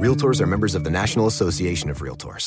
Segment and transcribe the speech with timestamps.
[0.00, 2.46] Realtors are members of the National Association of Realtors.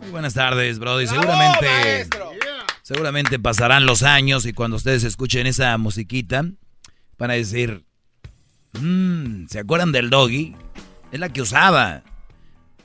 [0.00, 1.06] Muy buenas tardes, Brody.
[1.06, 2.08] Seguramente,
[2.80, 6.46] seguramente pasarán los años y cuando ustedes escuchen esa musiquita,
[7.18, 7.84] van a decir,
[8.80, 10.54] "Mm, ¿se acuerdan del doggy?
[11.12, 12.02] Es la que usaba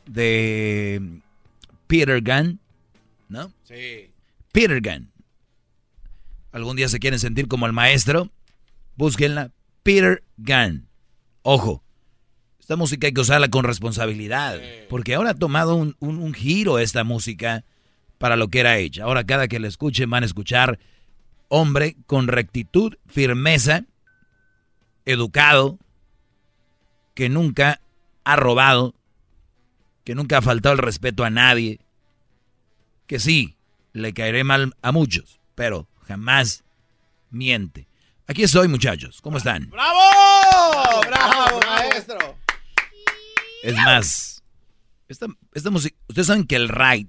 [0.06, 1.22] de
[1.88, 2.60] Peter Gunn,
[3.28, 3.52] ¿no?
[3.64, 4.12] Sí.
[4.52, 5.12] Peter Gunn.
[6.52, 8.32] ¿Algún día se quieren sentir como el maestro?
[8.96, 9.52] Búsquenla.
[9.84, 10.88] Peter Gunn.
[11.44, 11.84] Ojo,
[12.60, 16.80] esta música hay que usarla con responsabilidad, porque ahora ha tomado un, un- un giro
[16.80, 17.64] esta música
[18.18, 19.04] para lo que era hecha.
[19.04, 20.80] Ahora cada que la escuchen van a escuchar
[21.48, 23.86] hombre con rectitud, firmeza,
[25.12, 25.80] educado,
[27.16, 27.82] que nunca
[28.24, 28.94] ha robado,
[30.04, 31.80] que nunca ha faltado el respeto a nadie,
[33.08, 33.58] que sí,
[33.92, 36.64] le caeré mal a muchos, pero jamás
[37.32, 37.88] miente.
[38.28, 39.22] Aquí estoy, muchachos.
[39.22, 39.70] ¿Cómo están?
[39.72, 41.02] ¡Bravo!
[41.08, 42.38] ¡Bravo, maestro!
[43.64, 44.44] Es más,
[45.08, 47.08] esta, esta música, ustedes saben que el Raid,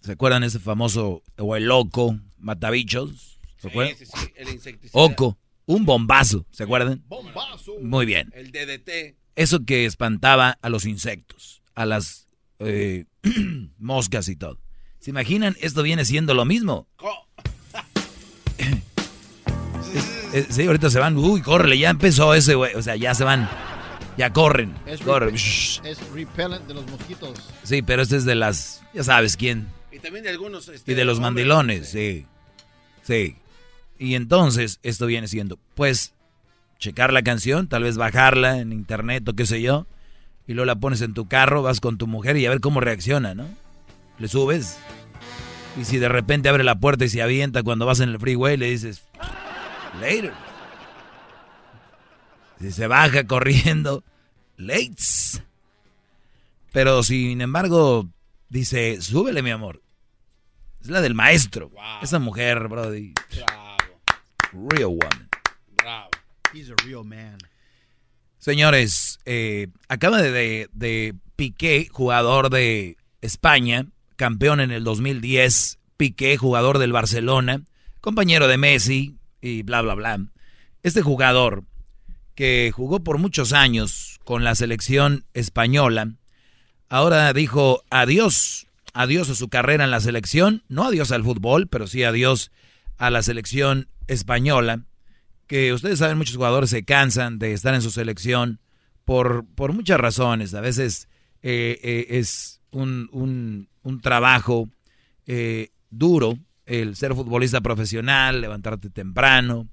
[0.00, 3.40] ¿se acuerdan ese famoso, o el loco, matabichos?
[3.58, 3.96] ¿Se acuerdan?
[3.96, 5.00] Sí, sí, sí, el insecticida.
[5.00, 5.36] Oco,
[5.66, 7.02] un bombazo, ¿se acuerdan?
[7.06, 7.72] Bombazo.
[7.80, 8.30] Muy bien.
[8.34, 9.16] El DDT.
[9.36, 12.28] Eso que espantaba a los insectos, a las
[12.58, 13.06] eh,
[13.78, 14.58] moscas y todo.
[14.98, 15.56] ¿Se imaginan?
[15.60, 16.88] Esto viene siendo lo mismo.
[20.48, 22.74] Sí, ahorita se van, uy, córrele, ya empezó ese güey.
[22.74, 23.50] O sea, ya se van,
[24.16, 24.74] ya corren.
[24.86, 25.34] Es, corren.
[25.34, 25.80] es
[26.14, 27.38] repellent de los mosquitos.
[27.64, 29.68] Sí, pero este es de las, ya sabes quién.
[29.90, 30.68] Y también de algunos.
[30.68, 32.26] este, Y de los hombres, mandilones, sí.
[33.02, 33.36] sí.
[34.02, 36.12] Y entonces, esto viene siendo, pues,
[36.80, 39.86] checar la canción, tal vez bajarla en internet o qué sé yo,
[40.44, 42.80] y luego la pones en tu carro, vas con tu mujer y a ver cómo
[42.80, 43.46] reacciona, ¿no?
[44.18, 44.76] Le subes.
[45.80, 48.56] Y si de repente abre la puerta y se avienta cuando vas en el freeway,
[48.56, 49.04] le dices,
[50.00, 50.32] later.
[52.58, 54.02] Si se baja corriendo,
[54.56, 55.44] lates.
[56.72, 58.08] Pero sin embargo,
[58.48, 59.80] dice, súbele, mi amor.
[60.80, 61.68] Es la del maestro.
[61.68, 62.02] Wow.
[62.02, 63.14] Esa mujer, Brody.
[63.36, 63.72] Bravo.
[64.52, 65.28] Real woman.
[65.76, 66.10] Bravo.
[66.52, 67.38] He's a real man.
[68.38, 73.86] Señores, eh, acaba de, de, de Piqué, jugador de España,
[74.16, 75.78] campeón en el 2010.
[75.96, 77.62] Piqué, jugador del Barcelona,
[78.00, 80.18] compañero de Messi y bla, bla, bla.
[80.82, 81.64] Este jugador
[82.34, 86.12] que jugó por muchos años con la selección española,
[86.88, 91.86] ahora dijo adiós, adiós a su carrera en la selección, no adiós al fútbol, pero
[91.86, 92.50] sí adiós
[92.98, 94.84] a la selección española,
[95.46, 98.60] que ustedes saben, muchos jugadores se cansan de estar en su selección
[99.04, 100.54] por, por muchas razones.
[100.54, 101.08] A veces
[101.42, 104.68] eh, eh, es un, un- trabajo
[105.26, 109.68] eh, duro el ser futbolista profesional, levantarte temprano.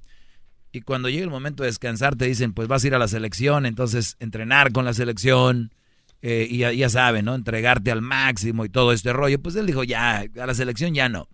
[0.71, 3.07] Y cuando llega el momento de descansar te dicen, pues vas a ir a la
[3.07, 5.73] selección, entonces entrenar con la selección,
[6.21, 7.33] eh, y ya, ya saben, ¿no?
[7.35, 9.41] Entregarte al máximo y todo este rollo.
[9.41, 11.29] Pues él dijo, ya, a la selección ya no.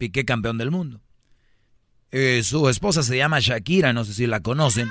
[0.00, 1.02] Piqué campeón del mundo.
[2.10, 4.90] Eh, su esposa se llama Shakira, no sé si la conocen.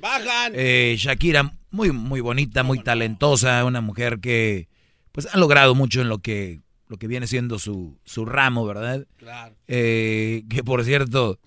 [0.00, 0.54] Bajan.
[0.56, 4.70] Eh, Shakira, muy, muy bonita, muy talentosa, una mujer que
[5.12, 9.06] pues ha logrado mucho en lo que, lo que viene siendo su, su ramo, ¿verdad?
[9.18, 9.56] Claro.
[9.68, 11.38] Eh, que por cierto,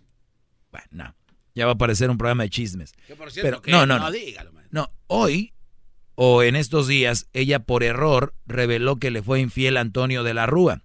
[0.69, 1.15] bueno, no,
[1.55, 2.93] ya va a aparecer un programa de chismes.
[3.07, 4.11] Que por cierto, Pero, que no, no, no.
[4.11, 4.67] dígalo, man.
[4.69, 5.51] No, hoy
[6.13, 10.35] o en estos días, ella por error reveló que le fue infiel a Antonio de
[10.35, 10.83] la Rúa.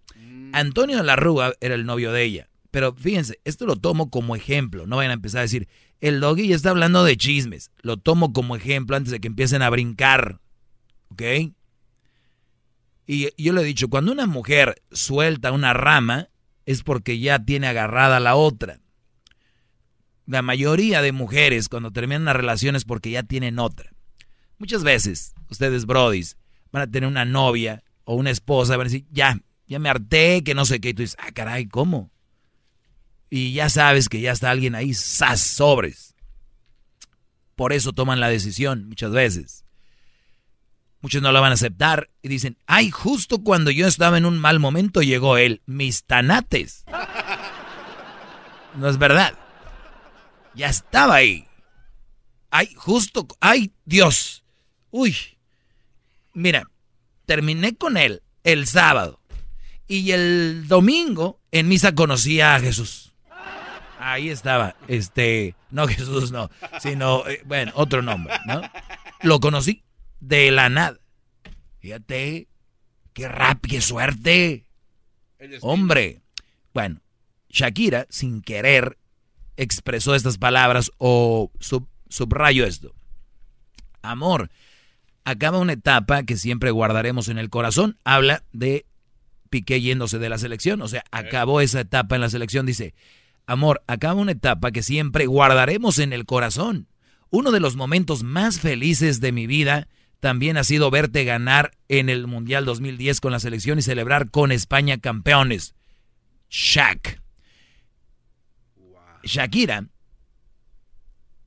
[0.52, 4.34] Antonio de la Rúa era el novio de ella, Pero fíjense, esto lo tomo como
[4.34, 4.86] ejemplo.
[4.86, 5.68] No vayan a empezar a decir,
[6.00, 7.70] el doggy ya está hablando de chismes.
[7.82, 10.40] Lo tomo como ejemplo antes de que empiecen a brincar.
[11.10, 11.22] ¿Ok?
[13.06, 16.28] Y yo le he dicho, cuando una mujer suelta una rama,
[16.66, 18.80] es porque ya tiene agarrada la otra.
[20.26, 23.92] La mayoría de mujeres cuando terminan una relación es porque ya tienen otra.
[24.58, 26.36] Muchas veces, ustedes, brodis,
[26.70, 29.38] van a tener una novia o una esposa, van a decir, ya,
[29.72, 30.90] ya me harté, que no sé qué.
[30.90, 32.10] Y tú dices, ah, caray, ¿cómo?
[33.30, 36.14] Y ya sabes que ya está alguien ahí, sas, sobres.
[37.56, 39.64] Por eso toman la decisión muchas veces.
[41.00, 44.38] Muchos no la van a aceptar y dicen, ay, justo cuando yo estaba en un
[44.38, 46.84] mal momento llegó él, mis tanates.
[48.76, 49.32] No es verdad.
[50.54, 51.48] Ya estaba ahí.
[52.50, 54.44] Ay, justo, ay, Dios.
[54.90, 55.16] Uy.
[56.34, 56.64] Mira,
[57.24, 59.21] terminé con él el sábado.
[59.88, 63.12] Y el domingo en misa conocí a Jesús.
[63.98, 66.50] Ahí estaba, este, no Jesús, no,
[66.80, 68.62] sino, eh, bueno, otro nombre, ¿no?
[69.22, 69.84] Lo conocí
[70.18, 70.98] de la nada.
[71.78, 72.48] Fíjate,
[73.12, 74.66] qué rap, qué suerte.
[75.60, 76.20] Hombre,
[76.74, 77.00] bueno,
[77.48, 78.98] Shakira, sin querer,
[79.56, 81.52] expresó estas palabras o
[82.08, 82.94] subrayo esto.
[84.00, 84.50] Amor,
[85.24, 87.98] acaba una etapa que siempre guardaremos en el corazón.
[88.04, 88.86] Habla de
[89.52, 92.94] Piqué yéndose de la selección, o sea, acabó esa etapa en la selección, dice,
[93.46, 96.88] Amor, acaba una etapa que siempre guardaremos en el corazón.
[97.28, 99.88] Uno de los momentos más felices de mi vida
[100.20, 104.52] también ha sido verte ganar en el Mundial 2010 con la selección y celebrar con
[104.52, 105.74] España campeones.
[106.48, 107.20] Shaq.
[109.22, 109.86] Shakira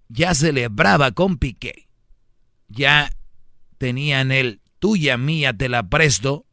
[0.09, 1.87] ya celebraba con Piqué.
[2.67, 3.11] Ya
[3.79, 6.45] tenían el tuya mía te la presto,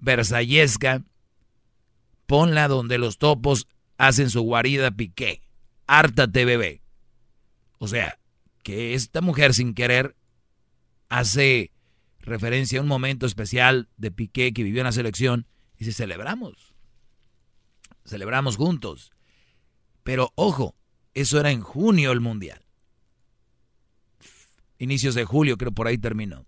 [0.00, 1.04] versallesca,
[2.26, 3.66] ponla donde los topos
[3.98, 5.42] hacen su guarida Piqué.
[5.86, 6.82] Hártate, bebé.
[7.78, 8.18] O sea,
[8.62, 10.16] que esta mujer sin querer
[11.08, 11.72] hace
[12.20, 16.74] referencia a un momento especial de Piqué que vivió en la selección y se celebramos.
[18.04, 19.12] Celebramos juntos.
[20.02, 20.76] Pero ojo,
[21.14, 22.64] eso era en junio el mundial.
[24.78, 26.46] Inicios de julio, creo por ahí terminó.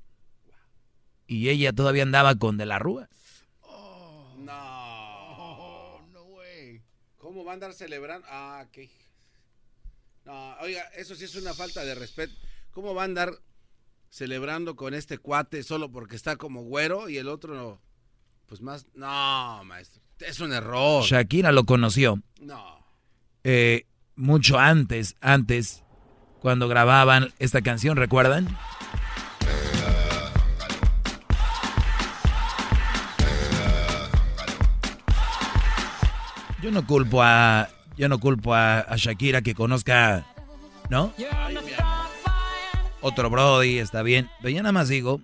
[1.27, 3.09] Y ella todavía andaba con De la Rúa.
[7.33, 8.27] ¿Cómo va a andar celebrando?
[8.31, 8.91] Ah, qué.
[10.25, 12.35] No, oiga, eso sí es una falta de respeto.
[12.71, 13.33] ¿Cómo va a andar
[14.13, 17.81] celebrando con este cuate solo porque está como güero y el otro,
[18.47, 18.87] pues más.
[18.95, 20.03] No, maestro.
[20.21, 21.03] Es un error.
[21.03, 22.23] Shakira lo conoció.
[22.39, 22.87] No.
[23.43, 25.83] Eh, mucho antes, antes,
[26.41, 28.47] cuando grababan esta canción, ¿recuerdan?
[36.62, 37.69] Yo no culpo a.
[37.97, 40.25] Yo no culpo a, Shakira que conozca.
[40.88, 41.12] ¿No?
[43.00, 44.31] Otro Brody, está bien.
[44.41, 45.20] Pero nada más digo,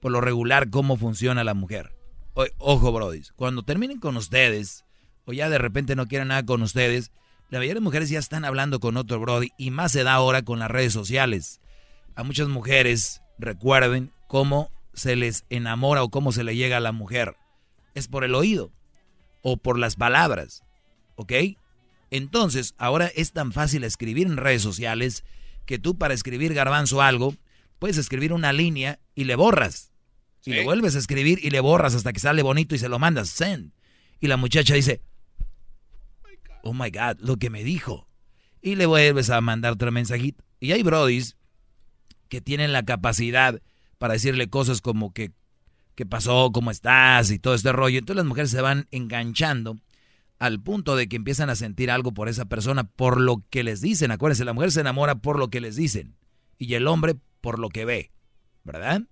[0.00, 1.94] por lo regular, cómo funciona la mujer.
[2.56, 3.20] ojo, Brody.
[3.36, 4.86] Cuando terminen con ustedes,
[5.26, 7.12] o ya de repente no quieran nada con ustedes,
[7.50, 9.50] la mayoría de mujeres ya están hablando con otro Brody.
[9.58, 11.60] Y más se da ahora con las redes sociales.
[12.14, 16.92] A muchas mujeres, recuerden cómo se les enamora o cómo se le llega a la
[16.92, 17.36] mujer.
[17.94, 18.72] Es por el oído
[19.42, 20.62] o por las palabras.
[21.18, 21.32] ¿Ok?
[22.10, 25.24] Entonces, ahora es tan fácil escribir en redes sociales
[25.66, 27.34] que tú para escribir garbanzo algo,
[27.78, 29.92] puedes escribir una línea y le borras.
[30.44, 32.98] Y le vuelves a escribir y le borras hasta que sale bonito y se lo
[32.98, 33.72] mandas, send.
[34.20, 35.02] Y la muchacha dice,
[36.62, 38.08] oh my God, lo que me dijo.
[38.62, 40.42] Y le vuelves a mandar otro mensajito.
[40.60, 41.36] Y hay brodis
[42.28, 43.60] que tienen la capacidad
[43.98, 45.32] para decirle cosas como que,
[45.96, 46.50] ¿qué pasó?
[46.52, 47.30] ¿Cómo estás?
[47.30, 47.98] Y todo este rollo.
[47.98, 49.76] Entonces las mujeres se van enganchando
[50.38, 53.80] al punto de que empiezan a sentir algo por esa persona, por lo que les
[53.80, 54.10] dicen.
[54.10, 56.16] Acuérdense, la mujer se enamora por lo que les dicen
[56.58, 58.12] y el hombre por lo que ve,
[58.64, 59.02] ¿verdad?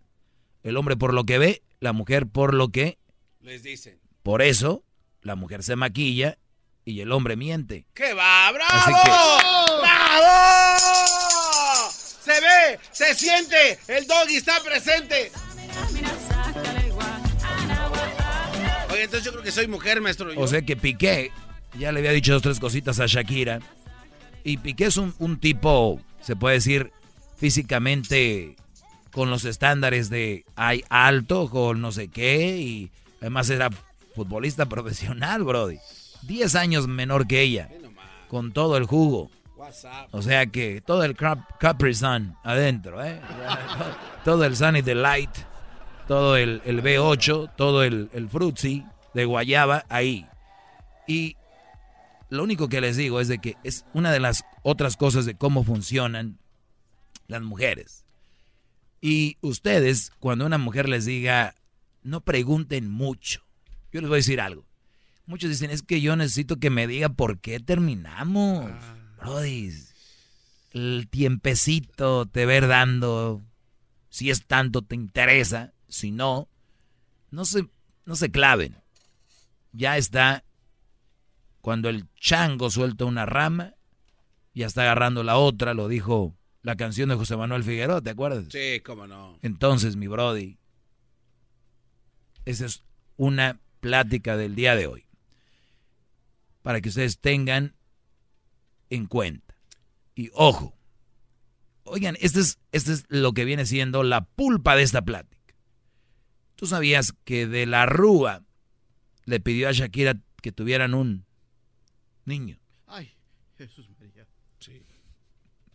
[0.62, 2.98] El hombre por lo que ve, la mujer por lo que
[3.40, 4.00] les dicen.
[4.22, 4.84] Por eso,
[5.22, 6.38] la mujer se maquilla
[6.84, 7.86] y el hombre miente.
[7.94, 8.50] ¡Qué va!
[8.52, 8.96] ¡Bravo!
[9.80, 10.26] ¡Bravo!
[11.90, 15.30] Se ve, se siente, el doggy está presente.
[19.06, 20.30] Entonces yo creo que soy mujer, maestro.
[20.36, 21.32] O sea que Piqué,
[21.78, 23.60] ya le había dicho dos, tres cositas a Shakira.
[24.44, 26.92] Y Piqué es un, tipo, se puede decir,
[27.36, 28.56] físicamente
[29.10, 33.70] con los estándares de hay alto, con no sé qué, y además era
[34.14, 35.78] futbolista profesional, Brody.
[36.22, 37.68] Diez años menor que ella,
[38.28, 39.30] con todo el jugo.
[40.12, 43.20] O sea que todo el Capri Sun adentro, ¿eh?
[44.24, 45.30] todo el Sunny Delight,
[46.06, 48.84] todo el, el B8, todo el, el Fruitsy,
[49.16, 50.26] de guayaba ahí.
[51.08, 51.36] Y
[52.28, 55.34] lo único que les digo es de que es una de las otras cosas de
[55.34, 56.38] cómo funcionan
[57.26, 58.04] las mujeres.
[59.00, 61.54] Y ustedes, cuando una mujer les diga,
[62.02, 63.42] no pregunten mucho,
[63.90, 64.66] yo les voy a decir algo.
[65.24, 68.70] Muchos dicen, es que yo necesito que me diga por qué terminamos.
[68.70, 68.96] Ah.
[69.18, 69.72] Brody,
[70.72, 73.42] el tiempecito te ver dando,
[74.10, 76.48] si es tanto te interesa, si no,
[77.30, 77.66] no se,
[78.04, 78.76] no se claven.
[79.76, 80.44] Ya está,
[81.60, 83.74] cuando el chango suelta una rama,
[84.54, 88.46] ya está agarrando la otra, lo dijo la canción de José Manuel Figueroa, ¿te acuerdas?
[88.50, 89.38] Sí, cómo no.
[89.42, 90.58] Entonces, mi Brody,
[92.46, 92.82] esa es
[93.16, 95.04] una plática del día de hoy.
[96.62, 97.76] Para que ustedes tengan
[98.88, 99.54] en cuenta.
[100.14, 100.74] Y ojo,
[101.84, 105.54] oigan, este es, este es lo que viene siendo la pulpa de esta plática.
[106.54, 108.45] ¿Tú sabías que de la Rúa
[109.26, 111.26] le pidió a Shakira que tuvieran un
[112.24, 112.58] niño?
[112.86, 113.12] Ay,
[113.58, 114.26] Jesús María.
[114.58, 114.82] Sí.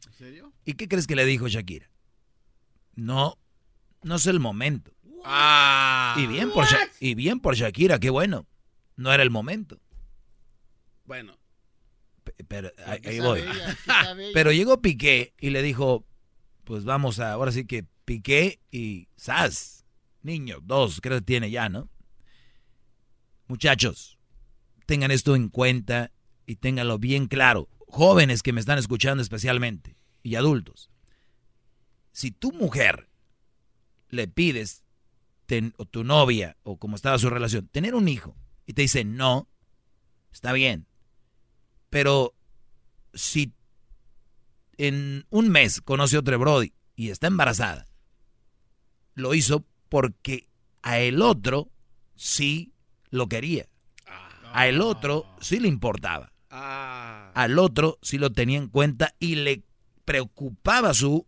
[0.08, 0.54] ¿En serio?
[0.66, 1.90] ¿Y qué crees que le dijo Shakira?
[2.96, 3.38] No,
[4.04, 4.92] no es el momento.
[5.24, 6.16] Ah.
[6.18, 8.48] Y bien, por Sha- y bien por Shakira, qué bueno.
[8.96, 9.80] No era el momento.
[11.06, 11.38] Bueno.
[12.24, 14.32] P- Pero ahí, ¿Qué ahí sabe voy.
[14.34, 16.06] Pero llegó Piqué y le dijo,
[16.64, 19.86] pues vamos a, ahora sí que Piqué y Sas,
[20.24, 21.90] niño, dos, creo que tiene ya, ¿no?
[23.52, 24.18] Muchachos,
[24.86, 26.14] tengan esto en cuenta
[26.46, 27.68] y ténganlo bien claro.
[27.86, 30.90] Jóvenes que me están escuchando especialmente y adultos.
[32.14, 33.10] Si tu mujer
[34.08, 34.86] le pides,
[35.48, 39.04] ten- o tu novia, o como estaba su relación, tener un hijo, y te dice
[39.04, 39.50] no,
[40.32, 40.88] está bien.
[41.90, 42.34] Pero
[43.14, 43.54] si
[44.78, 47.86] en un mes conoce otro Brody y está embarazada,
[49.14, 50.48] lo hizo porque
[50.84, 51.70] a el otro
[52.16, 52.72] sí
[53.12, 53.68] lo quería.
[54.54, 56.34] A el otro sí le importaba.
[56.50, 57.32] Ah.
[57.36, 59.64] Al otro sí lo tenía en cuenta y le
[60.04, 61.26] preocupaba su,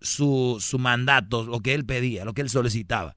[0.00, 3.16] su, su mandato, lo que él pedía, lo que él solicitaba.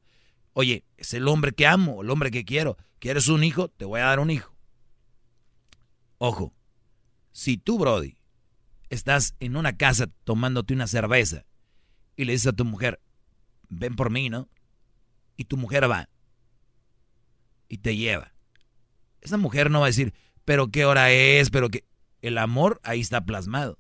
[0.54, 2.78] Oye, es el hombre que amo, el hombre que quiero.
[3.00, 3.68] ¿Quieres un hijo?
[3.68, 4.56] Te voy a dar un hijo.
[6.18, 6.54] Ojo,
[7.32, 8.18] si tú, Brody,
[8.90, 11.46] estás en una casa tomándote una cerveza
[12.16, 13.02] y le dices a tu mujer,
[13.70, 14.48] ven por mí, ¿no?
[15.36, 16.10] Y tu mujer va
[17.74, 18.34] y te lleva.
[19.22, 20.14] Esa mujer no va a decir,
[20.46, 21.86] pero qué hora es, pero que...
[22.22, 23.80] El amor ahí está plasmado.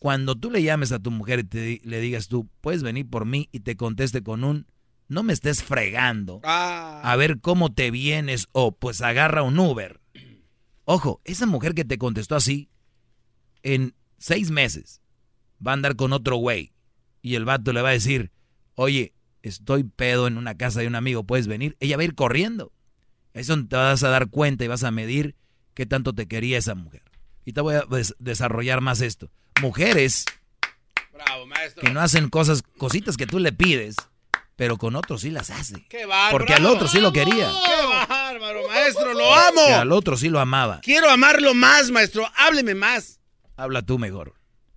[0.00, 3.26] Cuando tú le llames a tu mujer y te le digas tú, puedes venir por
[3.26, 4.66] mí y te conteste con un,
[5.06, 7.00] no me estés fregando Ah.
[7.04, 10.00] a ver cómo te vienes o pues agarra un Uber.
[10.84, 12.68] Ojo, esa mujer que te contestó así,
[13.62, 15.00] en seis meses
[15.64, 16.72] va a andar con otro güey
[17.22, 18.32] y el vato le va a decir,
[18.74, 21.76] oye, estoy pedo en una casa de un amigo, ¿puedes venir?
[21.78, 22.72] Ella va a ir corriendo.
[23.34, 25.34] Eso te vas a dar cuenta y vas a medir
[25.74, 27.02] qué tanto te quería esa mujer.
[27.44, 29.30] Y te voy a des- desarrollar más esto.
[29.60, 30.24] Mujeres
[31.12, 31.82] Bravo, maestro.
[31.82, 33.96] que no hacen cosas, cositas que tú le pides,
[34.56, 35.84] pero con otros sí las hace.
[35.88, 36.30] Qué bárbaro.
[36.38, 37.50] Porque al otro sí lo quería.
[37.50, 39.12] Qué bárbaro, maestro.
[39.12, 39.60] Lo amo.
[39.80, 40.80] Al otro sí lo amaba.
[40.80, 42.26] Quiero amarlo más, maestro.
[42.36, 43.20] Hábleme más.
[43.56, 44.28] Habla tú mejor.
[44.28, 44.34] ¿No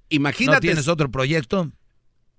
[0.10, 1.72] Imagínate, tienes otro proyecto?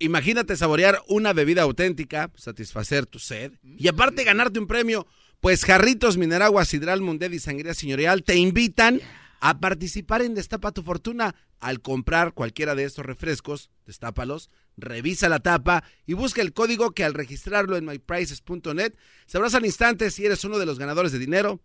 [0.01, 5.07] imagínate saborear una bebida auténtica, satisfacer tu sed y aparte ganarte un premio.
[5.41, 9.01] Pues Jarritos Mineragua Sidral Mundet y Sangría Señorial te invitan
[9.41, 13.71] a participar en Destapa tu Fortuna al comprar cualquiera de estos refrescos.
[13.87, 18.95] Destápalos, revisa la tapa y busca el código que al registrarlo en myprices.net
[19.27, 21.61] sabrás al instante si eres uno de los ganadores de dinero,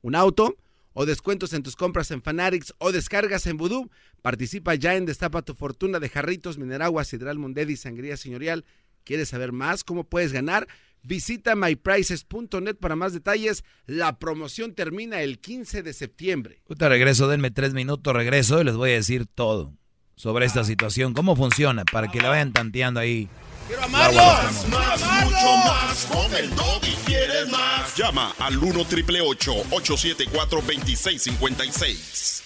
[0.00, 0.56] un auto
[0.92, 3.90] o descuentos en tus compras en Fanatics o descargas en Voodoo.
[4.22, 8.64] Participa ya en Destapa tu Fortuna de Jarritos, Mineragua, Sidral Mundet y Sangría Señorial.
[9.02, 10.68] ¿Quieres saber más cómo puedes ganar?
[11.02, 13.64] Visita myprices.net para más detalles.
[13.86, 16.62] La promoción termina el 15 de septiembre.
[16.68, 19.74] Ahorita regreso, denme tres minutos, regreso y les voy a decir todo
[20.18, 23.28] sobre esta situación, cómo funciona, para que la vayan tanteando ahí.
[23.68, 24.20] ¡Quiero amarlo!
[24.20, 26.06] Más, más, mucho más.
[26.06, 26.50] Con el
[26.82, 27.96] y quieres más.
[27.96, 32.42] Llama al 1 triple 874 2656.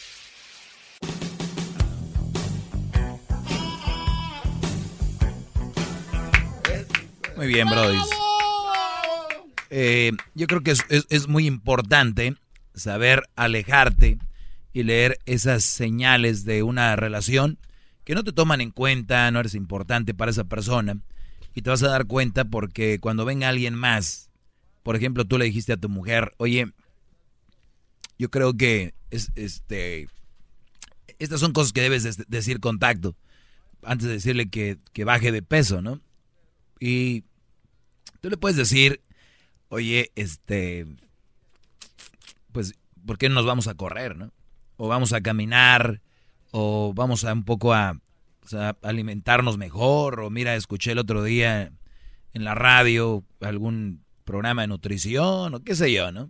[7.37, 7.99] Muy bien, Brody.
[9.75, 12.37] Eh, yo creo que es, es- muy importante
[12.75, 14.19] saber alejarte
[14.75, 17.59] y leer esas señales de una relación
[18.05, 20.99] que no te toman en cuenta, no eres importante para esa persona
[21.55, 24.29] y te vas a dar cuenta porque cuando venga alguien más,
[24.83, 26.67] por ejemplo, tú le dijiste a tu mujer, oye,
[28.19, 30.07] yo creo que es, este,
[31.19, 33.17] estas son cosas que debes de- decir contacto
[33.83, 35.99] antes de decirle que, que baje de peso, ¿no?
[36.79, 37.25] Y
[38.21, 39.01] tú le puedes decir,
[39.73, 40.87] oye, este,
[42.53, 42.75] pues,
[43.07, 44.31] ¿por qué no nos vamos a correr, no?
[44.77, 46.03] o vamos a caminar,
[46.51, 47.99] o vamos a un poco a,
[48.83, 51.73] alimentarnos mejor, o mira, escuché el otro día
[52.35, 56.29] en la radio algún programa de nutrición, o qué sé yo, ¿no?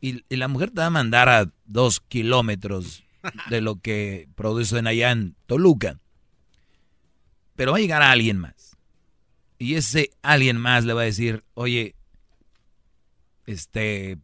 [0.00, 3.02] Y, la mujer te va a mandar a dos kilómetros
[3.48, 6.00] de lo que producen allá en Toluca.
[7.56, 8.76] Pero va a llegar a alguien más.
[9.58, 11.94] Y ese alguien más le va a decir, oye,
[13.46, 14.18] este,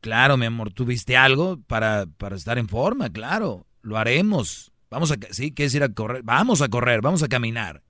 [0.00, 3.10] claro, mi amor, ¿tuviste algo para, para estar en forma?
[3.10, 4.72] Claro, lo haremos.
[4.90, 6.22] Vamos a, sí, ¿quieres ir a correr?
[6.22, 7.82] Vamos a correr, vamos a caminar.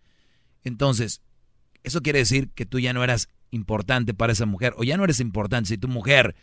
[0.64, 1.20] Entonces,
[1.82, 5.04] eso quiere decir que tú ya no eras importante para esa mujer, o ya no
[5.04, 5.68] eres importante.
[5.68, 6.34] Si tu mujer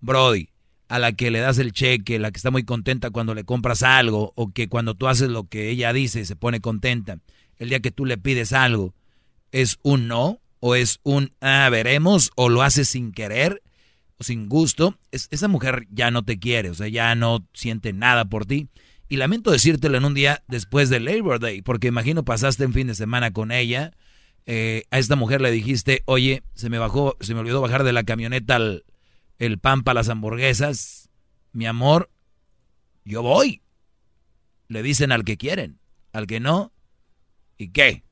[0.00, 0.50] Brody,
[0.88, 3.82] a la que le das el cheque, la que está muy contenta cuando le compras
[3.82, 7.18] algo, o que cuando tú haces lo que ella dice se pone contenta,
[7.56, 8.94] el día que tú le pides algo,
[9.50, 10.40] ¿es un no?
[10.66, 12.30] ¿O es un, ah, veremos?
[12.36, 13.62] ¿O lo haces sin querer?
[14.16, 14.96] ¿O sin gusto?
[15.10, 18.70] esa mujer ya no te quiere, o sea, ya no siente nada por ti.
[19.06, 22.86] Y lamento decírtelo en un día después del Labor Day, porque imagino pasaste un fin
[22.86, 23.92] de semana con ella.
[24.46, 27.92] Eh, a esta mujer le dijiste, oye, se me bajó, se me olvidó bajar de
[27.92, 28.86] la camioneta al,
[29.38, 31.10] el pan para las hamburguesas,
[31.52, 32.08] mi amor,
[33.04, 33.60] yo voy.
[34.68, 35.78] Le dicen al que quieren,
[36.14, 36.72] al que no,
[37.58, 38.02] ¿y qué?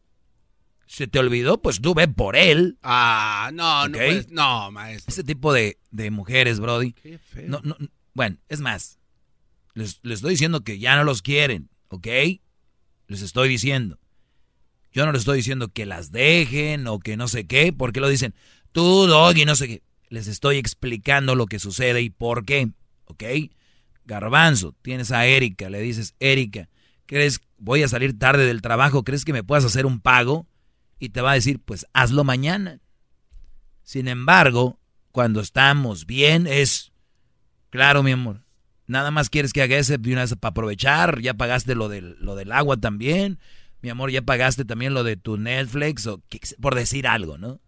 [0.92, 1.62] ¿Se te olvidó?
[1.62, 2.76] Pues tú ve por él.
[2.82, 5.10] Ah, no, no, no, maestro.
[5.10, 5.78] Ese tipo de,
[6.10, 6.92] mujeres, Brody.
[6.92, 7.48] Qué feo.
[7.48, 7.76] No, no,
[8.12, 8.98] bueno, es más,
[9.72, 12.06] les, les estoy diciendo que ya no los quieren, ¿ok?
[13.06, 13.98] Les estoy diciendo.
[14.92, 18.08] Yo no les estoy diciendo que las dejen o que no sé qué, porque lo
[18.08, 18.34] dicen,
[18.72, 22.68] tú, Doggy, no sé qué les estoy explicando lo que sucede y por qué,
[23.06, 23.24] ¿ok?
[24.04, 26.68] Garbanzo, tienes a Erika, le dices, Erika,
[27.06, 29.04] ¿crees voy a salir tarde del trabajo?
[29.04, 30.46] ¿Crees que me puedas hacer un pago?
[31.02, 32.78] Y te va a decir, pues hazlo mañana.
[33.82, 34.78] Sin embargo,
[35.10, 36.92] cuando estamos bien es,
[37.70, 38.44] claro, mi amor,
[38.86, 42.14] nada más quieres que haga ese de una vez para aprovechar, ya pagaste lo del,
[42.20, 43.40] lo del agua también,
[43.80, 46.22] mi amor, ya pagaste también lo de tu Netflix, o
[46.60, 47.60] por decir algo, ¿no?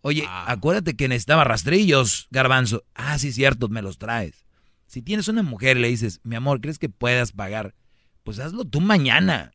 [0.00, 0.50] Oye, ah.
[0.50, 2.82] acuérdate que necesitaba rastrillos, garbanzo.
[2.96, 4.44] Ah, sí, cierto, me los traes.
[4.88, 7.76] Si tienes una mujer y le dices, mi amor, ¿crees que puedas pagar?
[8.24, 9.52] Pues hazlo tú mañana.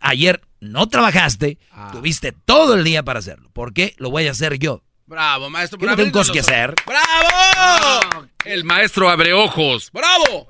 [0.00, 1.90] Ayer no trabajaste, ah.
[1.92, 3.50] tuviste todo el día para hacerlo.
[3.52, 3.94] ¿Por qué?
[3.98, 4.82] Lo voy a hacer yo.
[5.06, 5.78] Bravo, maestro.
[5.80, 6.74] no tengo cosas que hacer.
[6.86, 8.26] ¡Bravo!
[8.44, 9.90] El maestro abre ojos.
[9.92, 10.48] ¡Bravo!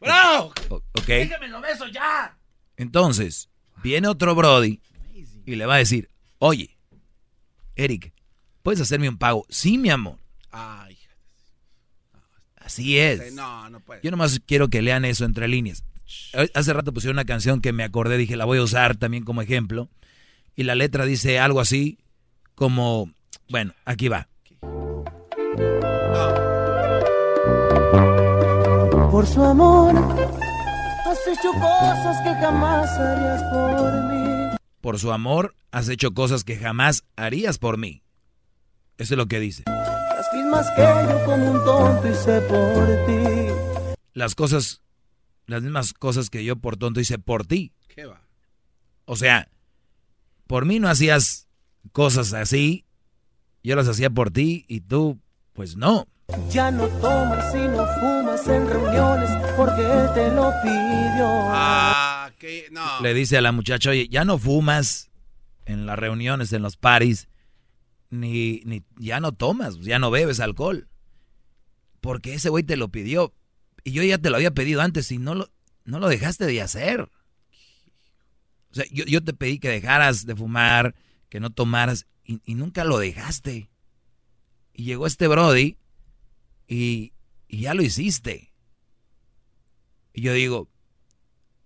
[0.00, 0.52] ¡Bravo!
[0.68, 1.06] ok.
[1.06, 2.36] Déjame lo beso ya.
[2.76, 3.50] Entonces,
[3.82, 4.80] viene otro Brody
[5.44, 6.76] y le va a decir, oye,
[7.76, 8.14] Eric,
[8.64, 9.44] ¿Puedes hacerme un pago?
[9.50, 10.18] Sí, mi amor.
[10.50, 10.96] Ay.
[12.56, 13.34] Así es.
[13.34, 14.00] No, no puede.
[14.02, 15.84] Yo nomás quiero que lean eso entre líneas.
[16.54, 19.42] Hace rato pusieron una canción que me acordé, dije, la voy a usar también como
[19.42, 19.88] ejemplo.
[20.56, 21.98] Y la letra dice algo así
[22.54, 23.10] como,
[23.48, 24.28] bueno, aquí va.
[29.10, 29.94] Por su amor,
[31.06, 34.56] has hecho cosas que jamás harías por mí.
[34.80, 38.02] Por su amor, has hecho cosas que jamás harías por mí.
[38.98, 39.64] Eso es lo que dice.
[39.66, 43.94] Las mismas que yo como un tonto hice por ti.
[44.12, 44.82] Las cosas,
[45.46, 47.72] las mismas cosas que yo por tonto hice por ti.
[47.88, 48.22] ¿Qué va?
[49.04, 49.50] O sea,
[50.46, 51.48] por mí no hacías
[51.92, 52.86] cosas así,
[53.62, 55.20] yo las hacía por ti y tú,
[55.52, 56.06] pues no.
[56.50, 61.26] Ya no tomas y no fumas en reuniones porque él te lo pidió.
[61.26, 63.00] Ah, que no.
[63.02, 65.10] Le dice a la muchacha, oye, ya no fumas
[65.66, 67.28] en las reuniones, en los paris
[68.10, 70.88] ni, ni ya no tomas, ya no bebes alcohol.
[72.00, 73.34] Porque ese güey te lo pidió.
[73.84, 75.50] Y yo ya te lo había pedido antes y no lo,
[75.84, 77.02] no lo dejaste de hacer.
[77.02, 80.96] O sea, yo, te pedí que dejaras de fumar,
[81.28, 83.70] que no tomaras, y, nunca lo dejaste.
[84.72, 85.78] Y llegó este Brody
[86.66, 87.12] y,
[87.46, 88.52] y ya lo hiciste.
[90.12, 90.68] Y yo digo,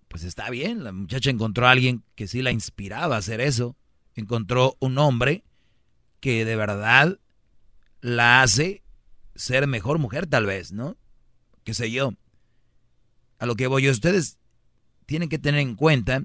[0.09, 3.74] pues está bien, la muchacha encontró a alguien que sí la inspiraba a hacer eso.
[4.14, 5.44] Encontró un hombre
[6.20, 7.18] que de verdad
[8.02, 8.83] la hace
[9.35, 10.97] ser mejor mujer tal vez, ¿no?
[11.68, 12.14] Qué sé yo.
[13.38, 14.38] A lo que voy yo, ustedes
[15.04, 16.22] tienen que tener en cuenta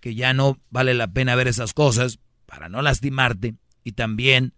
[0.00, 4.52] que ya no vale la pena ver esas cosas para no lastimarte y también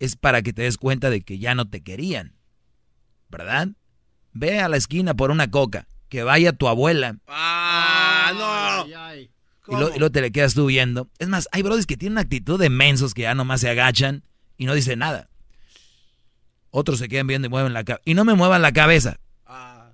[0.00, 2.34] es para que te des cuenta de que ya no te querían,
[3.28, 3.68] ¿verdad?
[4.32, 7.16] Ve a la esquina por una coca, que vaya tu abuela.
[7.28, 8.32] Ah,
[8.88, 9.20] no.
[9.20, 9.30] Y,
[9.68, 11.08] luego te le quedas tú viendo.
[11.20, 14.24] Es más, hay brothers que tienen una actitud de mensos que ya nomás se agachan
[14.56, 15.28] y no dicen nada.
[16.74, 18.02] Otros se quedan viendo y mueven la cabeza.
[18.06, 19.20] Y no me muevan la cabeza.
[19.44, 19.92] Ah.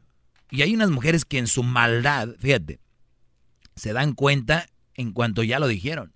[0.48, 2.78] Y hay unas mujeres que en su maldad, fíjate,
[3.74, 6.14] se dan cuenta en cuanto ya lo dijeron.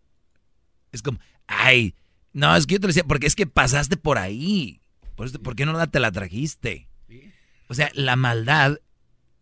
[0.93, 1.97] Es como, ay,
[2.33, 4.81] no, es que yo te decía, porque es que pasaste por ahí.
[5.17, 6.89] Por, ¿Por qué no te la trajiste?
[7.69, 8.79] O sea, la maldad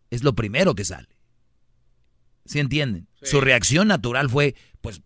[0.09, 1.09] es lo primero que sale.
[2.47, 3.09] ¿Sí entienden?
[3.23, 5.03] Su reacción natural fue, pues,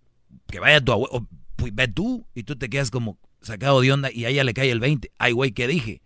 [0.46, 4.10] que vaya tu abuelo, pues, ve tú, y tú te quedas como sacado de onda
[4.12, 5.10] y a ella le cae el 20.
[5.18, 6.00] Ay, güey, ¿qué dije?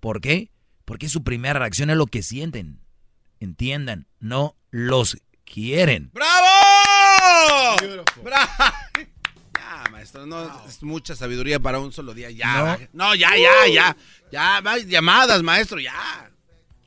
[0.00, 0.50] ¿Por qué?
[0.84, 2.80] Porque su primera reacción es lo que sienten.
[3.40, 6.10] Entiendan, no los quieren.
[6.12, 7.76] ¡Bravo!
[8.22, 8.48] ¡Bravo!
[9.58, 12.30] Ya, maestro, no es mucha sabiduría para un solo día.
[12.30, 13.96] Ya, no, ya, ya, ya.
[14.30, 16.30] Ya, hay llamadas, maestro, ya.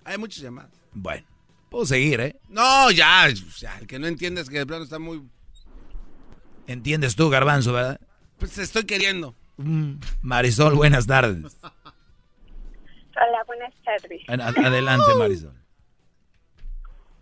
[0.05, 0.71] Hay muchas llamadas.
[0.93, 1.25] Bueno,
[1.69, 2.39] puedo seguir, ¿eh?
[2.47, 5.21] No, ya, ya el que no entiende es que el plano está muy...
[6.67, 7.99] Entiendes tú, garbanzo, ¿verdad?
[8.37, 9.35] Pues estoy queriendo.
[9.57, 11.57] Mm, Marisol, buenas tardes.
[13.21, 14.21] Hola, buenas tardes.
[14.29, 15.53] Ad- Adelante, Marisol.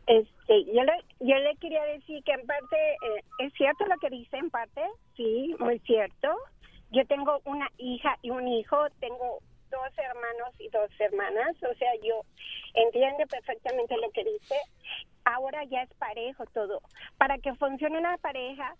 [0.05, 4.09] Este, yo le, yo le quería decir que en parte eh, es cierto lo que
[4.09, 4.81] dice en parte,
[5.17, 6.29] sí, muy cierto.
[6.91, 11.89] Yo tengo una hija y un hijo, tengo dos hermanos y dos hermanas, o sea,
[12.01, 12.21] yo
[12.73, 14.55] entiendo perfectamente lo que dice.
[15.25, 16.81] Ahora ya es parejo todo.
[17.17, 18.75] Para que funcione una pareja,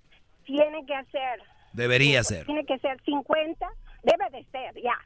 [0.46, 1.42] tiene que hacer,
[1.74, 2.46] Debería ser.
[2.46, 3.68] tiene que ser 50,
[4.04, 4.98] debe de ser, ya.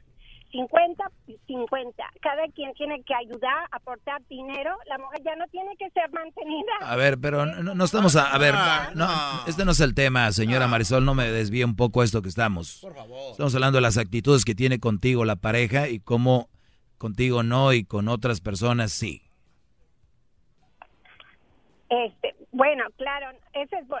[0.52, 2.04] 50 y 50.
[2.20, 4.76] Cada quien tiene que ayudar, aportar dinero.
[4.86, 6.72] La mujer ya no tiene que ser mantenida.
[6.82, 8.32] A ver, pero no, no estamos a...
[8.34, 8.54] A ver,
[8.94, 9.08] no,
[9.46, 12.78] este no es el tema, señora Marisol, no me desvíe un poco esto que estamos.
[12.82, 13.30] Por favor.
[13.32, 16.48] Estamos hablando de las actitudes que tiene contigo la pareja y cómo
[16.98, 19.22] contigo no y con otras personas sí.
[21.88, 24.00] Este, bueno, claro, ese es vo-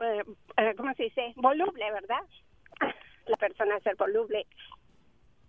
[0.00, 0.22] eh,
[0.58, 1.32] eh, ¿cómo se dice?
[1.36, 2.20] Voluble, ¿verdad?
[3.26, 4.46] La persona ser voluble.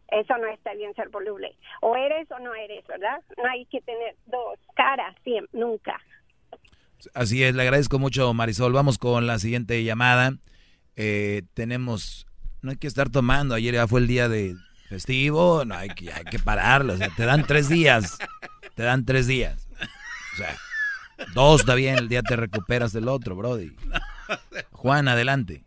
[0.09, 1.55] Eso no está bien ser voluble.
[1.81, 3.21] O eres o no eres, ¿verdad?
[3.37, 5.99] No hay que tener dos caras, siempre, nunca.
[7.13, 8.73] Así es, le agradezco mucho Marisol.
[8.73, 10.33] Vamos con la siguiente llamada.
[10.95, 12.27] Eh, tenemos,
[12.61, 14.55] no hay que estar tomando, ayer ya fue el día de
[14.87, 18.19] festivo, no hay que, hay que pararlo, o sea, te dan tres días,
[18.75, 19.67] te dan tres días.
[20.33, 20.55] O sea,
[21.33, 23.75] dos está bien, el día te recuperas del otro, Brody.
[24.71, 25.63] Juan, adelante.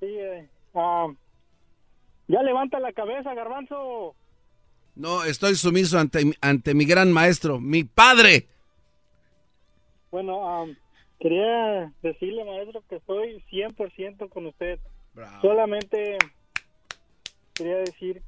[0.00, 1.08] Sí, eh, ah,
[2.28, 4.14] ya levanta la cabeza, garbanzo.
[4.94, 8.46] No, estoy sumiso ante, mi- ante mi gran maestro, mi padre.
[10.10, 10.66] Bueno, ah,
[11.20, 14.78] quería decirle, maestro, que estoy 100% con usted.
[15.42, 16.16] Solamente
[17.54, 18.22] quería decir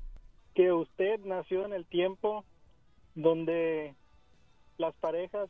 [0.55, 2.45] que usted nació en el tiempo
[3.15, 3.95] donde
[4.77, 5.49] las parejas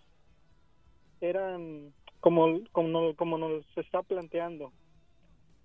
[1.20, 4.72] eran como, como, como nos está planteando.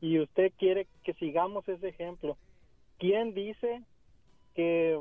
[0.02, 2.38] Y usted quiere que sigamos ese ejemplo.
[2.98, 3.82] ¿Quién dice
[4.56, 5.00] que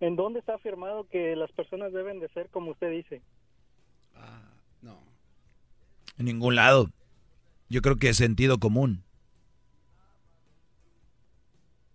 [0.00, 3.22] en dónde está afirmado que las personas deben de ser como usted dice?
[6.18, 6.90] En ningún lado.
[7.70, 9.04] Yo creo que es sentido común.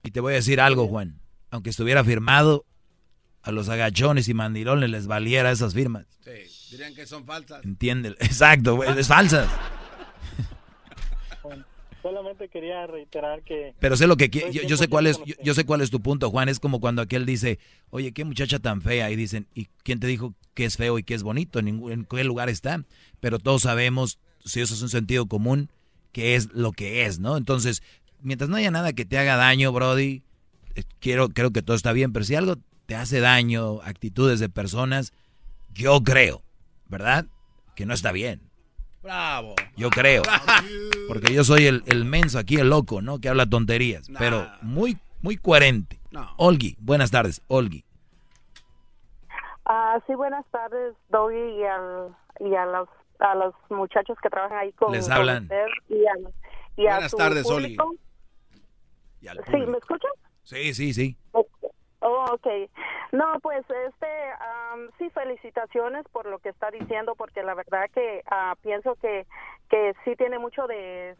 [0.01, 1.19] Y te voy a decir algo, Juan.
[1.51, 2.65] Aunque estuviera firmado,
[3.43, 6.07] a los agachones y mandilones les valiera esas firmas.
[6.21, 7.63] Sí, dirían que son falsas.
[7.63, 8.09] Entiende.
[8.19, 9.47] Exacto, es falsas.
[12.05, 13.73] Solamente quería reiterar que...
[13.79, 15.89] Pero sé lo que yo, yo sé cuál es 100% con yo, sé cuál es
[15.89, 16.49] tu punto, Juan.
[16.49, 17.57] Es como cuando aquel dice,
[17.89, 19.09] oye, qué muchacha tan fea.
[19.09, 21.57] Y dicen, ¿y quién te dijo que es feo y que es bonito?
[21.57, 22.83] ¿En, ningún, en qué lugar está?
[23.21, 25.71] Pero todos sabemos, si eso es un sentido común,
[26.11, 27.37] que es lo que es, ¿no?
[27.37, 27.81] Entonces,
[28.21, 30.21] mientras no haya nada que te haga daño, Brody,
[30.75, 32.13] eh, quiero, creo que todo está bien.
[32.13, 35.11] Pero si algo te hace daño, actitudes de personas,
[35.73, 36.43] yo creo,
[36.87, 37.25] ¿verdad?
[37.75, 38.41] Que no está bien.
[39.05, 39.53] Bravo.
[39.77, 40.23] Yo creo.
[41.07, 43.19] Porque yo soy el, el menso aquí, el loco, ¿no?
[43.19, 44.09] Que habla tonterías.
[44.17, 45.99] Pero muy, muy coherente.
[46.37, 47.85] Olgi, buenas tardes, Olgi.
[49.63, 52.89] Ah, sí, buenas tardes, Doggy, y, al, y a, los,
[53.19, 55.43] a los muchachos que trabajan ahí con, Les con hablan.
[55.43, 56.13] usted y a,
[56.77, 57.95] y a Buenas su tardes, público.
[59.21, 60.11] Sí, ¿me escuchan?
[60.43, 61.17] Sí, sí, sí.
[62.07, 62.47] Oh, ok.
[63.13, 64.07] No, pues este,
[64.99, 69.25] sí, felicitaciones por lo que está diciendo, porque la verdad que ah, pienso que,
[69.69, 71.15] que sí tiene mucho de,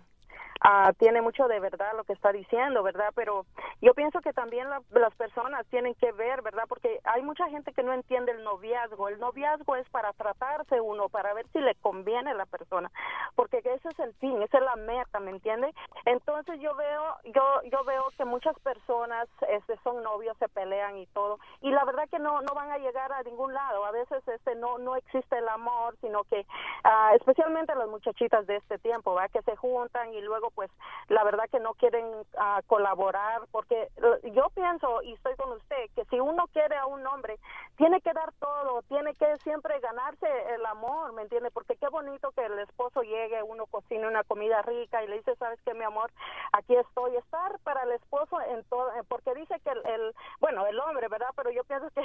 [0.62, 3.12] ah, tiene mucho de verdad lo que está diciendo, ¿verdad?
[3.16, 3.46] Pero
[3.82, 6.64] yo pienso que también la- las personas tienen que ver, ¿verdad?
[6.68, 9.10] Porque hay mucha gente que no entiende el noviazgo.
[9.10, 12.92] El noviazgo es para tratarse uno, para ver si le conviene a la persona,
[13.36, 15.74] porque ese es el fin, esa es la meta, ¿me entiende?
[16.06, 21.06] Entonces yo veo, yo, yo veo que muchas personas este, son novios, se pelean y
[21.08, 23.86] todo, y la verdad que no, no van a llegar a ningún lado.
[23.86, 26.46] A veces este no, no existe el amor, sino que,
[26.84, 29.32] ah, especialmente las muchachitas de este tiempo, ¿verdad?
[29.32, 30.70] Que se juntan y luego pues
[31.10, 32.06] la verdad que no quieren
[32.38, 36.86] ah, colaborar, porque eh, yo pienso y estoy con usted que si uno quiere a
[36.86, 37.38] un hombre,
[37.78, 41.52] tiene que dar todo, tiene que siempre ganarse el amor, ¿me entiende?
[41.52, 45.36] Porque qué bonito que el esposo llegue, uno cocine una comida rica y le dice,
[45.36, 46.12] ¿sabes qué, mi amor?
[46.54, 47.16] Aquí estoy.
[47.16, 51.30] Estar para el esposo en todo, porque dice que el, el- bueno, el hombre, ¿verdad?
[51.36, 52.02] Pero yo pienso que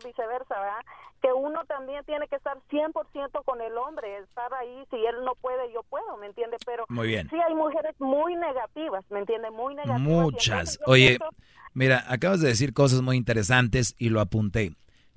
[0.00, 0.84] ser viceversa, ¿verdad?
[1.20, 5.34] Que uno también tiene que estar 100% con el hombre, estar ahí, si él no
[5.40, 6.56] puede, yo puedo, ¿me entiende?
[6.64, 7.28] Pero Muy bien.
[7.30, 9.50] sí hay mujeres muy negativas, ¿me entiende?
[9.50, 10.00] Muy negativas.
[10.00, 10.78] Muchas.
[10.86, 11.28] Oye, pienso-
[11.74, 14.74] mira, acabas de decir cosas muy interesantes y lo apunté.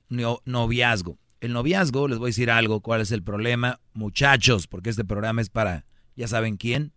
[0.10, 1.17] No- noviazgo.
[1.39, 5.41] El noviazgo, les voy a decir algo, cuál es el problema, muchachos, porque este programa
[5.41, 6.94] es para, ya saben quién.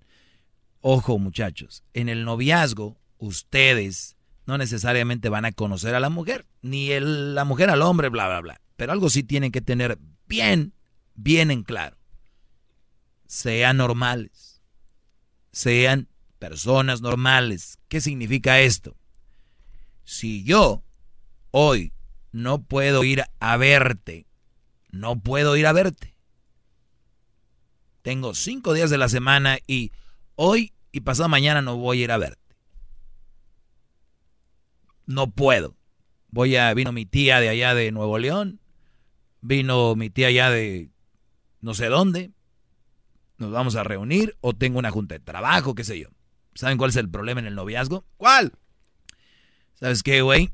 [0.80, 4.13] Ojo, muchachos, en el noviazgo, ustedes
[4.46, 8.40] no necesariamente van a conocer a la mujer, ni la mujer al hombre, bla, bla,
[8.40, 8.60] bla.
[8.76, 10.74] Pero algo sí tienen que tener bien,
[11.14, 11.96] bien en claro.
[13.26, 14.62] Sean normales.
[15.52, 17.78] Sean personas normales.
[17.88, 18.96] ¿Qué significa esto?
[20.04, 20.82] Si yo
[21.50, 21.92] hoy
[22.32, 24.26] no puedo ir a verte,
[24.90, 26.14] no puedo ir a verte.
[28.02, 29.92] Tengo cinco días de la semana y
[30.34, 32.43] hoy y pasado mañana no voy a ir a verte.
[35.06, 35.76] No puedo.
[36.30, 38.60] Voy a, vino mi tía de allá de Nuevo León,
[39.40, 40.90] vino mi tía allá de
[41.60, 42.32] no sé dónde,
[43.38, 46.08] nos vamos a reunir o tengo una junta de trabajo, qué sé yo.
[46.54, 48.04] ¿Saben cuál es el problema en el noviazgo?
[48.16, 48.52] ¿Cuál?
[49.74, 50.52] ¿Sabes qué, güey?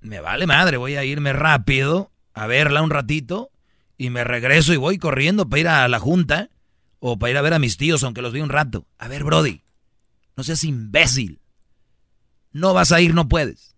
[0.00, 3.50] Me vale madre, voy a irme rápido a verla un ratito
[3.96, 6.50] y me regreso y voy corriendo para ir a la junta
[7.00, 8.86] o para ir a ver a mis tíos, aunque los vi un rato.
[8.98, 9.62] A ver, Brody,
[10.36, 11.40] no seas imbécil.
[12.52, 13.76] No vas a ir, no puedes.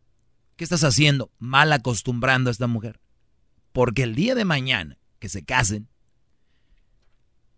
[0.56, 1.30] ¿Qué estás haciendo?
[1.38, 3.00] Mal acostumbrando a esta mujer.
[3.72, 5.88] Porque el día de mañana que se casen,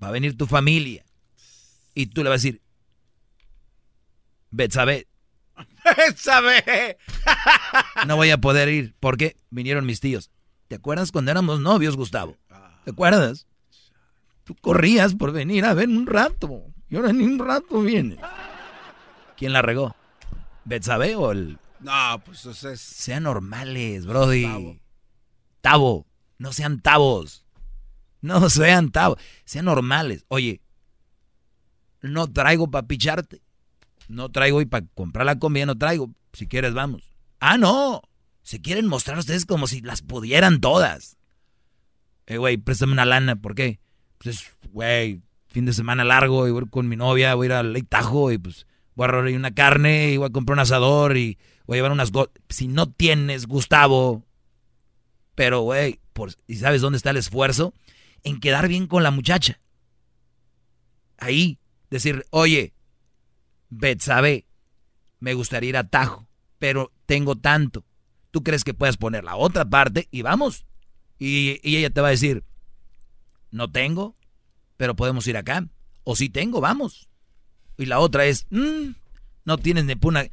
[0.03, 1.05] va a venir tu familia
[1.95, 2.63] y tú le vas a decir,
[4.51, 5.07] Betsabe,
[6.17, 6.99] ¡Sabe!
[8.07, 10.31] no voy a poder ir porque vinieron mis tíos.
[10.69, 12.37] ¿Te acuerdas cuando éramos novios, Gustavo?
[12.85, 13.47] ¿Te acuerdas?
[14.45, 16.65] Tú corrías por venir a ver un rato.
[16.89, 18.19] Y ahora ni un rato viene.
[19.37, 19.95] ¿Quién la regó?
[20.65, 21.59] ¿Betsabe o el...?
[21.81, 22.81] No, pues eso es...
[22.81, 24.81] Sean normales, brody.
[25.61, 26.07] Tavo.
[26.39, 27.45] No sean tavos.
[28.21, 29.19] No sean tavos.
[29.45, 30.25] Sean normales.
[30.29, 30.61] Oye,
[32.01, 33.43] no traigo para picharte.
[34.09, 36.11] No traigo y para comprar la comida no traigo.
[36.33, 37.03] Si quieres, vamos.
[37.41, 38.03] Ah, no.
[38.43, 41.17] Se quieren mostrar ustedes como si las pudieran todas.
[42.27, 43.37] Eh, güey, préstame una lana.
[43.37, 43.81] ¿Por qué?
[44.19, 47.73] Pues, güey, fin de semana largo y voy con mi novia, voy a ir al
[47.73, 51.17] Lake Tahoe y pues voy a agarrar una carne y voy a comprar un asador
[51.17, 52.13] y voy a llevar unas...
[52.49, 54.25] Si no tienes, Gustavo,
[55.35, 56.01] pero, güey,
[56.47, 57.75] ¿y sabes dónde está el esfuerzo?
[58.23, 59.61] En quedar bien con la muchacha.
[61.19, 61.59] Ahí,
[61.91, 62.75] decir, oye,
[63.71, 64.47] Betsabe,
[65.21, 66.29] me gustaría ir a Tajo,
[66.59, 67.85] pero tengo tanto.
[68.31, 70.67] ¿Tú crees que puedes poner la otra parte y vamos?
[71.19, 72.45] Y, y ella te va a decir,
[73.51, 74.17] no tengo,
[74.77, 75.67] pero podemos ir acá.
[76.05, 77.09] O si tengo, vamos.
[77.77, 78.93] Y la otra es, "Mm,
[79.45, 80.25] no tienes ni puna.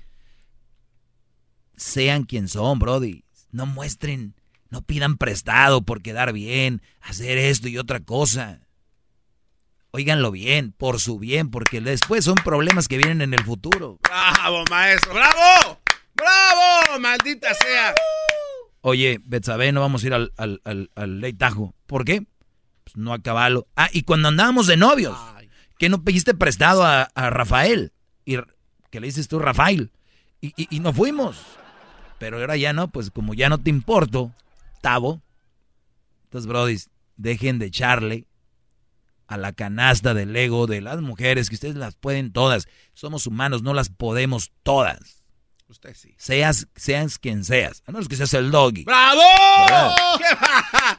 [1.76, 3.24] Sean quien son, Brody.
[3.52, 4.36] No muestren,
[4.70, 8.62] no pidan prestado por quedar bien, hacer esto y otra cosa.
[9.92, 13.98] Óiganlo bien, por su bien, porque después son problemas que vienen en el futuro.
[14.04, 15.14] ¡Bravo, maestro!
[15.14, 15.80] ¡Bravo!
[16.14, 17.00] ¡Bravo!
[17.00, 17.96] ¡Maldita sea!
[18.82, 21.74] Oye, Betsabe, no vamos a ir al, al, al, al Tahoe.
[21.88, 22.22] ¿Por qué?
[22.84, 23.68] Pues no a caballo.
[23.76, 25.18] Ah, y cuando andábamos de novios,
[25.80, 27.94] que no pediste prestado a, a Rafael.
[28.26, 28.38] Y
[28.92, 29.92] que le dices tú, Rafael.
[30.42, 31.42] Y, y, y no fuimos.
[32.20, 34.32] Pero ahora ya no, pues como ya no te importo,
[34.82, 35.22] Tavo.
[36.26, 38.28] Entonces, brodis, dejen de echarle
[39.26, 42.68] a la canasta del ego de las mujeres, que ustedes las pueden todas.
[42.94, 45.24] Somos humanos, no las podemos todas.
[45.70, 46.14] Usted sí.
[46.18, 47.84] Seas, seas quien seas.
[47.86, 48.84] A menos que seas el doggy.
[48.84, 49.22] ¡Bravo!
[49.60, 49.96] ¿Verdad?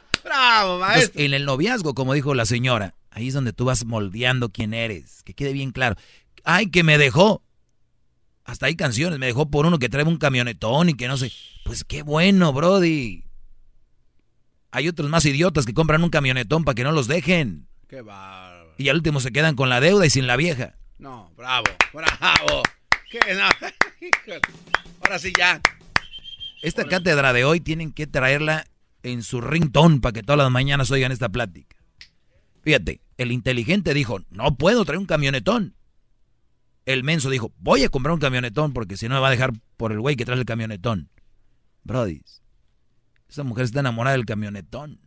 [0.23, 1.21] ¡Bravo, Entonces, maestro!
[1.21, 5.23] en el noviazgo, como dijo la señora, ahí es donde tú vas moldeando quién eres,
[5.23, 5.95] que quede bien claro.
[6.43, 7.43] Ay, que me dejó.
[8.43, 11.31] Hasta hay canciones, me dejó por uno que trae un camionetón y que no sé.
[11.63, 13.23] Pues qué bueno, Brody.
[14.71, 17.67] Hay otros más idiotas que compran un camionetón para que no los dejen.
[17.87, 18.73] ¡Qué bárbaro!
[18.77, 20.75] Y al último se quedan con la deuda y sin la vieja.
[20.97, 22.63] No, bravo, bravo.
[23.09, 23.19] ¿Qué?
[23.35, 23.47] No.
[25.03, 25.61] Ahora sí ya.
[26.61, 28.65] Esta cátedra de hoy tienen que traerla
[29.03, 31.75] en su ringtone para que todas las mañanas oigan esta plática.
[32.61, 35.75] Fíjate, el inteligente dijo, no puedo traer un camionetón.
[36.85, 39.53] El menso dijo, voy a comprar un camionetón porque si no me va a dejar
[39.77, 41.09] por el güey que trae el camionetón.
[41.83, 42.21] Brody,
[43.29, 44.99] esa mujer está enamorada del camionetón.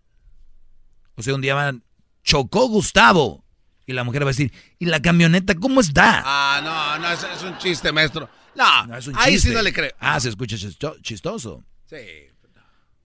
[1.17, 1.85] O sea, un día van,
[2.23, 3.45] chocó Gustavo.
[3.87, 6.23] Y la mujer va a decir, ¿y la camioneta cómo está?
[6.25, 6.61] Ah,
[6.99, 8.29] no, no, es, es un chiste, maestro.
[8.57, 9.49] No, No, es un ahí chiste.
[9.51, 9.93] sí no le creo.
[9.99, 11.63] Ah, se escucha chisto- chistoso.
[11.85, 11.97] Sí.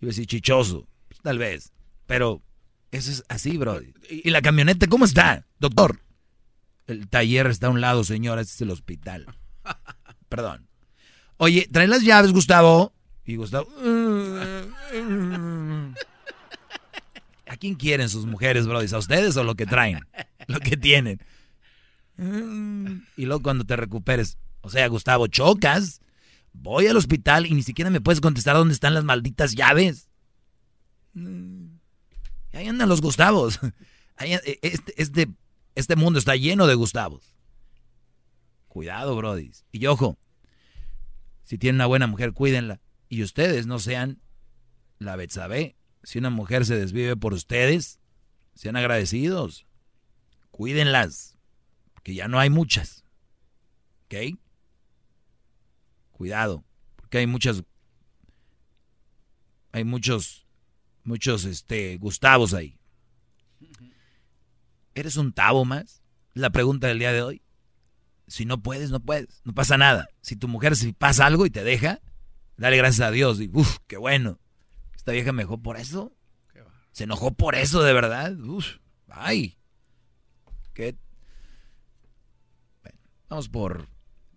[0.01, 1.71] Iba a decir chichoso, pues, tal vez.
[2.05, 2.41] Pero
[2.91, 3.79] eso es así, bro.
[4.09, 6.01] ¿Y la camioneta cómo está, doctor?
[6.87, 9.25] El taller está a un lado, señora, este es el hospital.
[10.29, 10.67] Perdón.
[11.37, 12.93] Oye, trae las llaves, Gustavo.
[13.25, 13.67] Y Gustavo...
[13.77, 14.65] "Uh,
[17.47, 18.93] ¿A quién quieren sus mujeres, Brody?
[18.93, 19.99] ¿A ustedes o lo que traen?
[20.47, 21.19] Lo que tienen.
[23.15, 26.01] Y luego cuando te recuperes, o sea, Gustavo, chocas,
[26.53, 30.09] voy al hospital y ni siquiera me puedes contestar dónde están las malditas llaves.
[31.15, 33.59] Ahí andan los Gustavos.
[34.21, 35.29] Este, este,
[35.75, 37.33] este mundo está lleno de Gustavos.
[38.67, 39.51] Cuidado, Brody.
[39.71, 40.17] Y ojo,
[41.45, 42.81] si tienen una buena mujer, cuídenla.
[43.07, 44.19] Y ustedes no sean
[44.97, 45.77] la Betsabe.
[46.03, 48.01] Si una mujer se desvive por ustedes,
[48.55, 49.65] sean agradecidos.
[50.51, 51.37] Cuídenlas.
[52.03, 53.05] Que ya no hay muchas.
[54.05, 54.37] ¿Ok?
[56.19, 56.65] Cuidado.
[56.97, 57.63] Porque hay muchas.
[59.71, 60.45] Hay muchos.
[61.05, 62.77] Muchos este, Gustavos ahí.
[64.95, 66.03] ¿Eres un tabo más?
[66.33, 67.41] La pregunta del día de hoy.
[68.27, 69.41] Si no puedes, no puedes.
[69.45, 70.09] No pasa nada.
[70.19, 72.01] Si tu mujer si pasa algo y te deja,
[72.57, 73.39] dale gracias a Dios.
[73.39, 74.41] Y, uf, qué bueno.
[74.93, 76.13] Esta vieja me dejó por eso.
[76.91, 78.37] Se enojó por eso, de verdad.
[78.37, 79.57] Uf, ay.
[80.73, 80.97] ¿Qué?
[83.29, 83.87] vamos por...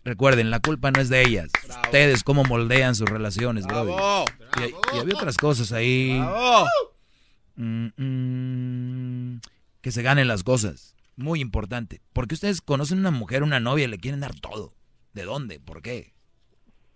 [0.05, 1.51] Recuerden, la culpa no es de ellas.
[1.85, 4.25] Ustedes cómo moldean sus relaciones, bro.
[4.59, 6.21] Y, había otras cosas ahí.
[7.55, 9.41] Mm, mm,
[9.81, 10.97] que se ganen las cosas.
[11.17, 12.01] Muy importante.
[12.12, 14.73] Porque ustedes conocen una mujer, una novia, y le quieren dar todo.
[15.12, 15.61] ¿De dónde?
[15.61, 16.12] ¿Por qué?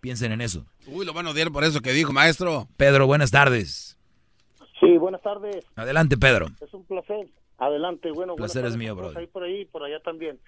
[0.01, 0.67] Piensen en eso.
[0.87, 2.67] Uy, lo van a odiar por eso que dijo, maestro.
[2.77, 3.99] Pedro, buenas tardes.
[4.81, 5.65] Sí, buenas tardes.
[5.77, 6.47] Adelante, Pedro.
[6.61, 7.29] Es un placer.
[7.59, 8.37] Adelante, bueno.
[8.37, 9.13] Placer es mío, bro.
[9.17, 10.39] Ahí por ahí por allá también.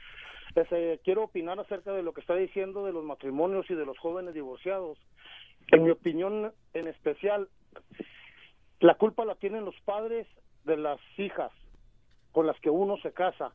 [0.54, 3.98] Este, quiero opinar acerca de lo que está diciendo de los matrimonios y de los
[3.98, 4.98] jóvenes divorciados.
[5.68, 7.48] En mi opinión, en especial,
[8.80, 10.26] la culpa la tienen los padres
[10.64, 11.52] de las hijas
[12.32, 13.52] con las que uno se casa.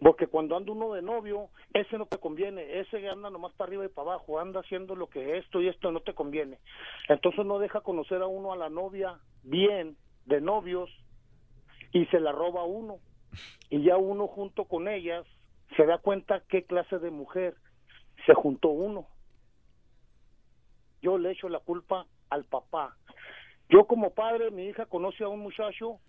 [0.00, 3.84] Porque cuando anda uno de novio, ese no te conviene, ese anda nomás para arriba
[3.84, 6.58] y para abajo, anda haciendo lo que esto y esto no te conviene.
[7.08, 10.90] Entonces no deja conocer a uno a la novia bien, de novios,
[11.92, 12.98] y se la roba uno.
[13.68, 15.26] Y ya uno junto con ellas
[15.76, 17.54] se da cuenta qué clase de mujer
[18.26, 19.08] se juntó uno.
[21.02, 22.96] Yo le echo la culpa al papá.
[23.68, 26.00] Yo como padre, mi hija conoce a un muchacho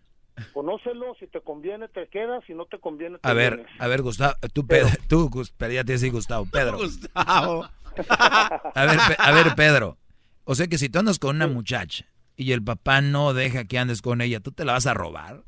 [0.54, 4.02] Conócelo, si te conviene te quedas, si no te conviene te A ver, a ver,
[4.02, 6.78] Gustavo, tú, Pedro, tú, pero ya te decía Gustavo, Pedro.
[6.78, 7.70] Gustavo.
[8.10, 9.98] a ver, a ver, Pedro,
[10.46, 13.78] o sea que si tú andas con una muchacha y el papá no deja que
[13.78, 15.44] andes con ella, ¿tú te la vas a robar?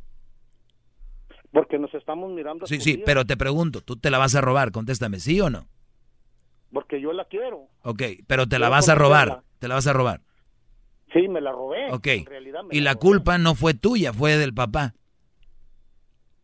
[1.54, 2.66] Porque nos estamos mirando.
[2.66, 4.72] Sí, sí, pero te pregunto, ¿tú te la vas a robar?
[4.72, 5.68] Contéstame, ¿sí o no?
[6.74, 7.68] Porque yo la quiero.
[7.84, 10.22] Ok, pero te la vas a robar, te la vas a robar.
[11.14, 11.92] Sí, me la robé.
[11.92, 12.08] Ok.
[12.72, 14.96] y la, culpa no fue tuya, fue del papá.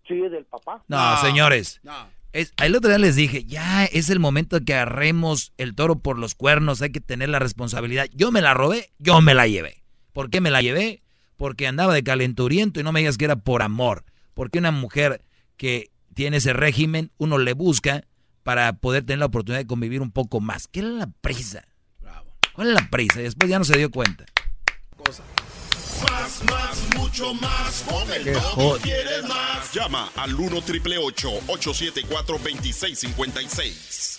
[0.08, 0.84] Sí, del papá.
[0.88, 1.80] No, señores.
[1.82, 2.08] No.
[2.32, 5.98] Es, el otro día les dije, ya es el momento de que agarremos el toro
[5.98, 8.06] por los cuernos, hay que tener la responsabilidad.
[8.14, 9.82] Yo me la robé, yo me la llevé.
[10.14, 11.02] ¿Por qué me la llevé?
[11.36, 14.04] Porque andaba de calenturiento y no me digas que era por amor.
[14.34, 15.24] Porque una mujer
[15.58, 18.04] que tiene ese régimen, uno le busca
[18.44, 20.68] para poder tener la oportunidad de convivir un poco más.
[20.68, 21.64] ¿Qué era la prisa?
[22.02, 22.32] Bravo.
[22.54, 23.20] ¿Cuál es la prisa?
[23.20, 24.26] Y después ya no se dio cuenta.
[26.10, 27.84] Más, más, mucho más.
[27.88, 29.74] Con el y quieres más.
[29.74, 34.19] Llama al 1 triple 874 2656.